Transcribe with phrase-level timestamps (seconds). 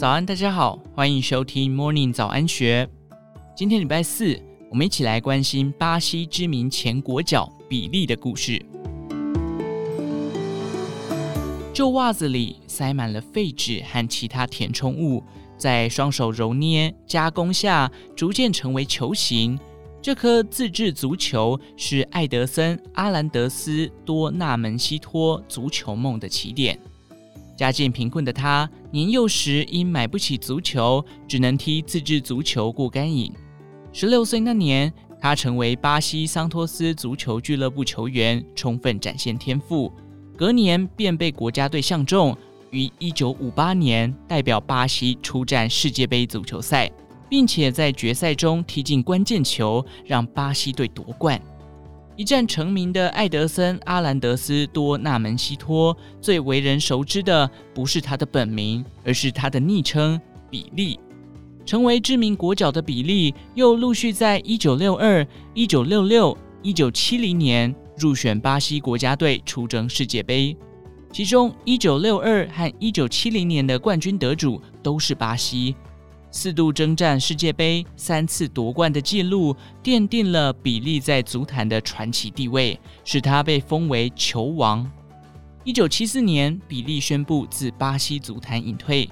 [0.00, 2.88] 早安，大家好，欢迎收听 Morning 早安学。
[3.54, 8.64] 今天礼拜四，我们一起来关心巴西知名前国脚比利的故事。
[11.74, 15.22] 旧袜子里塞满了废纸和其他填充物，
[15.58, 19.60] 在双手揉捏加工下，逐渐成为球形。
[20.00, 26.80] 这颗自制足球是艾德森·阿兰德斯多纳门西托足球梦的起点。
[27.60, 33.30] 家境贫困的他，年幼时因买不起足球，只能踢自制足球过干瘾。
[33.92, 39.92] 十六岁那年，他成为巴西桑托斯足球俱乐部球员，充分展现天赋。
[40.38, 42.34] 隔年便被国家队相中，
[42.70, 46.90] 于一九五八年代表巴西出战世界杯足球赛，
[47.28, 51.38] 并且在决赛中踢进关键球，让巴西队夺冠。
[52.16, 61.00] 一战成名的艾德森·阿兰德斯多纳门西托，最为人熟知的不是他的本名，而是他的昵称比利。
[61.64, 70.56] 成为知名国脚的比利，又陆续在1962、1966、1970年入选巴西国家队出征世界杯，
[71.12, 75.74] 其中1962和1970年的冠军得主都是巴西。
[76.32, 84.88] 四度征战世界杯、三次夺冠的纪录，奠定了比利在足坛的传奇地位，使他被封为“球王”。
[85.64, 89.10] 一九七四年，比利宣布自巴西足坛隐退，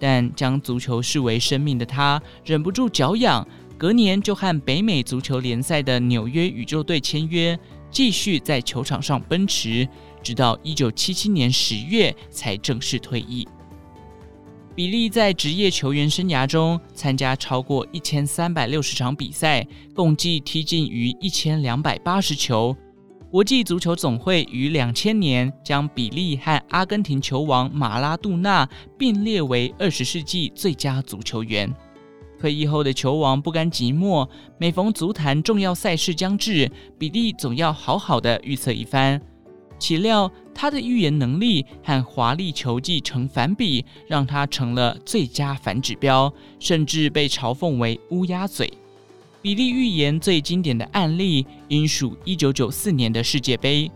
[0.00, 3.46] 但将足球视为生命的他，忍不住脚痒，
[3.78, 7.58] 隔年就和北美足球联赛的纽约宇宙队签约，
[7.90, 9.88] 继续在球场上奔驰，
[10.22, 13.46] 直到一九七七年十月才正式退役。
[14.76, 22.76] 比利在职业球员生涯中参加超过一千三百六十场比赛，共计踢进逾一千两百八十球。
[23.30, 31.74] 国际足球总会于两千年将比利和阿根廷球王马拉杜纳并列为二十世纪最佳足球员。
[32.38, 34.28] 退役后的球王不甘寂寞，
[34.58, 39.18] 每逢足坛重要赛事将至，比利总要好好的预测一番。
[39.78, 48.72] 岂料他的预言能力和华丽球技成反比，让他成了最佳反指标，甚至被嘲讽为“乌鸦嘴”。
[49.42, 53.90] 比利预言最经典的案例应属1994年的世界杯。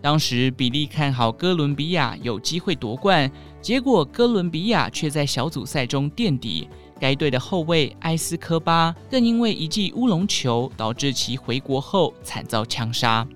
[0.00, 3.28] 当时比利看好哥伦比亚有机会夺冠，
[3.60, 6.68] 结果哥伦比亚却在小组赛中垫底。
[7.00, 13.26] 该队的后卫埃斯科巴更因为一记乌龙球，导致其回国后惨遭枪杀。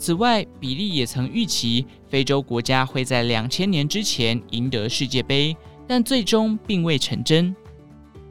[0.00, 5.54] 此外，比利也曾预期非洲国家会在两千年之前赢得世界杯，
[5.86, 7.54] 但最终并未成真。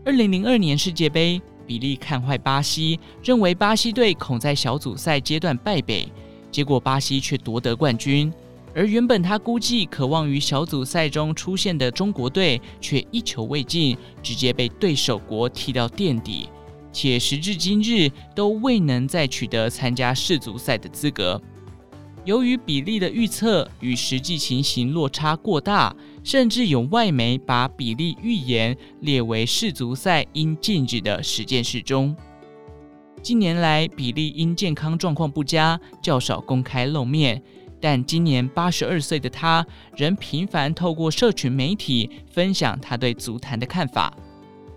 [0.04, 6.12] 二零零二年世界杯，比利看坏巴西，认为巴西队恐在小组赛阶段败北，
[6.50, 8.34] 结果巴西却夺得冠军。
[8.74, 16.50] 而原本他估计渴望于小组赛中出现的中国队，却一球未进，直接被对手国踢到垫底，
[16.92, 21.40] 且时至今日都未能再取得参加世足赛的资格。
[22.30, 32.16] 由于比利的预测与实际情形落差过大，甚至有外媒把比利预言列为世足赛应禁止的十件事中。
[33.24, 37.42] 近年来，比利因健康状况不佳，较少公开露面，
[37.82, 39.66] 但今年八十二岁的他，
[39.98, 44.16] 仍频繁透过社群媒体分享他对足坛的看法。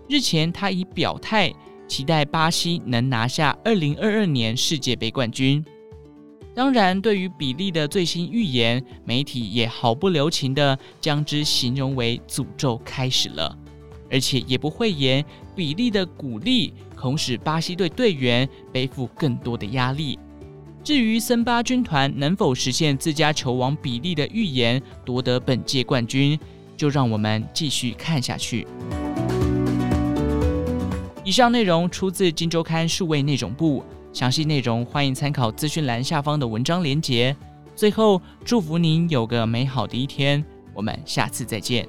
[0.09, 1.53] 日前，他已表态，
[1.87, 5.63] 期待巴西能拿下二零二二年世界杯冠军。
[6.55, 13.57] 当然，对于比利的最新预言，媒体也毫不留情地将之形容为诅咒开始了，
[14.11, 15.25] 而且也不讳言
[15.55, 20.19] 比利的鼓励恐使巴西队队员背负更多的压力。
[20.83, 26.39] 至于森巴军团能否实现自家球王比利的预言，夺得本届冠军，
[26.77, 28.67] 就让我们继续看下去。
[31.23, 33.83] 以上内容出自《金周刊》数位内容部。
[34.13, 37.35] 详细内容欢迎参考资讯栏下方的文章连接。
[37.75, 41.87] 最后，祝福您有个美好的一天，我们下次再见。